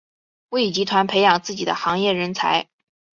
[0.49, 2.67] 为集团培养自己的行业人才。